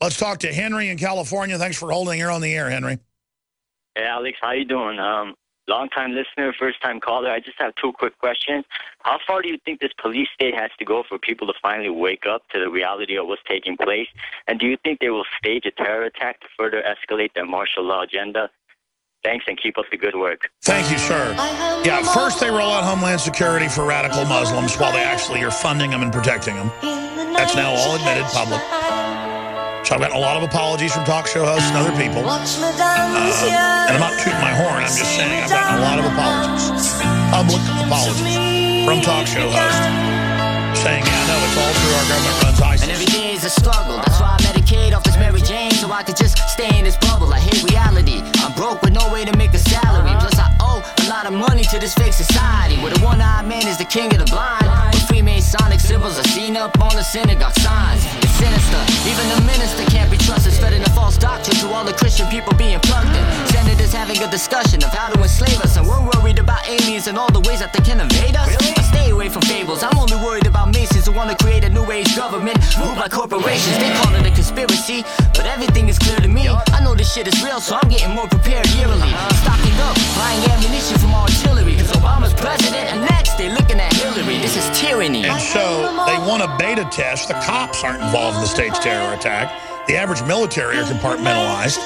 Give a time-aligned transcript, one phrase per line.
[0.00, 1.58] Let's talk to Henry in California.
[1.58, 2.98] Thanks for holding here on the air, Henry.
[3.96, 5.00] Hey, Alex, how you doing?
[5.00, 5.34] Um,
[5.66, 7.30] long time listener, first time caller.
[7.30, 8.64] I just have two quick questions.
[9.00, 11.90] How far do you think this police state has to go for people to finally
[11.90, 14.06] wake up to the reality of what's taking place?
[14.46, 17.82] And do you think they will stage a terror attack to further escalate their martial
[17.82, 18.50] law agenda?
[19.24, 20.48] Thanks and keep up the good work.
[20.62, 21.34] Thank you, sir.
[21.84, 25.90] Yeah, first they roll out Homeland Security for radical Muslims while they actually are funding
[25.90, 26.70] them and protecting them.
[26.80, 28.60] That's now all admitted public.
[29.88, 32.20] So I've gotten a lot of apologies from talk show hosts and other people.
[32.20, 36.04] Uh, and I'm not tooting my horn, I'm just saying I've gotten a lot of
[36.04, 36.92] apologies.
[37.32, 40.28] Public apologies from talk show hosts
[40.84, 42.82] saying, yeah, no, it's all through our government runs ISIS.
[42.84, 43.96] And every day is a struggle.
[44.04, 46.98] That's why I medicate off this Mary Jane so I could just stay in this
[46.98, 47.32] bubble.
[47.32, 48.20] I hate reality.
[48.44, 50.12] I'm broke with no way to make a salary.
[50.20, 53.48] Plus, I owe a lot of money to this fake society where the one eyed
[53.48, 54.68] man is the king of the blind.
[54.68, 58.04] Where Freemasonic symbols are seen up on the synagogue signs.
[58.20, 58.82] It's sinister.
[59.10, 59.40] Even the
[64.38, 67.58] discussion of how to enslave us, and we're worried about aliens and all the ways
[67.58, 68.46] that they can invade us.
[68.46, 69.82] I stay away from fables.
[69.82, 73.08] I'm only worried about Masons who want to create a new age government ruled by
[73.08, 73.76] corporations.
[73.82, 75.02] They call it a conspiracy,
[75.34, 76.46] but everything is clear to me.
[76.46, 79.10] I know this shit is real, so I'm getting more prepared yearly.
[79.10, 79.42] Uh-huh.
[79.42, 84.38] Stocking up, buying ammunition from artillery, cause Obama's president, and next they looking at Hillary.
[84.38, 85.26] This is tyranny.
[85.26, 85.66] And so
[86.06, 87.26] they want a beta test.
[87.26, 89.50] The cops aren't involved in the state's terror attack.
[89.88, 91.80] The average military are compartmentalized.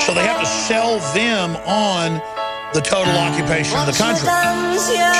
[0.00, 2.16] So they have to sell them on
[2.72, 4.32] the total occupation of the country.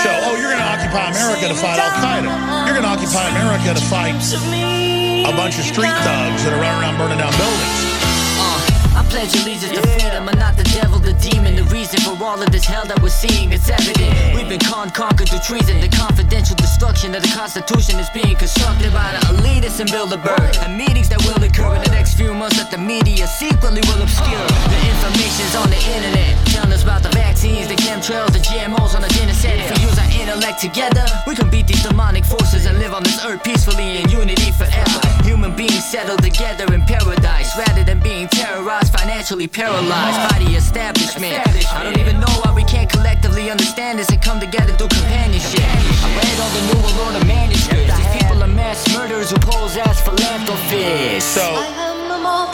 [0.00, 2.32] So, oh, you're going to occupy America to fight Al Qaeda.
[2.64, 6.80] You're going to occupy America to fight a bunch of street thugs that are running
[6.80, 7.92] around burning down buildings.
[8.40, 11.56] Uh, I pledge allegiance to freedom and not the devil, the demon.
[11.56, 14.10] The reason for all of this hell that we're seeing is evident.
[14.34, 15.80] We've been con conquered through treason.
[15.80, 20.56] The confidential destruction of the Constitution is being constructed by the elitists in Bilderberg.
[20.64, 22.13] And meetings that will occur in the next
[22.74, 24.46] the media secretly will obscure.
[24.66, 29.02] The information's on the internet, telling us about the vaccines, the chemtrails, the GMOs on
[29.02, 29.54] the dinner set.
[29.54, 33.04] If we use our intellect together, we can beat these demonic forces and live on
[33.04, 35.00] this earth peacefully in unity forever.
[35.22, 41.38] Human beings settle together in paradise rather than being terrorized, financially paralyzed by the establishment.
[41.70, 45.62] I don't even know why we can't collectively understand this and come together through companionship.
[45.62, 47.94] I read all the New World Order manuscripts.
[47.94, 51.30] These people are mass murderers who pose as philanthropists.
[51.30, 51.93] So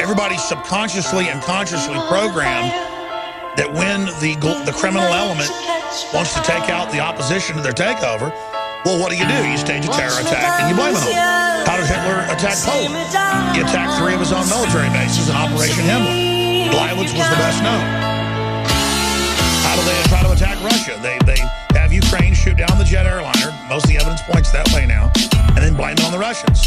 [0.00, 2.72] everybody's subconsciously and consciously programmed
[3.56, 5.50] that when the the criminal element
[6.14, 8.30] wants to take out the opposition to their takeover,
[8.84, 9.38] well, what do you do?
[9.44, 11.68] You stage a terror attack and you blame it on them.
[11.68, 12.96] How did Hitler attack Poland?
[13.52, 16.72] He attacked three of his own military bases in Operation Himmler.
[16.72, 17.84] Gleiwitz was the best known.
[19.66, 20.96] How do they try to attack Russia?
[21.02, 21.38] They, they
[21.76, 23.52] have Ukraine shoot down the jet airliner.
[23.68, 25.12] Most of the evidence points that way now.
[25.54, 26.66] And then blame it on the Russians.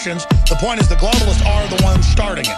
[0.00, 2.56] Romanticizing the point is the globalists are the ones starting it.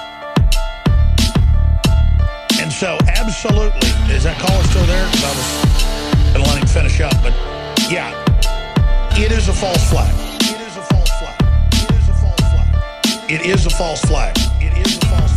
[2.61, 5.05] And so, absolutely, is that caller still there?
[5.05, 7.13] I was going to let him finish up.
[7.23, 7.35] But,
[7.91, 8.13] yeah,
[9.19, 10.15] it is a false flag.
[10.43, 11.41] It is a false flag.
[11.73, 13.31] It is a false flag.
[13.31, 14.37] It is a false flag.
[14.61, 15.32] It is a false flag.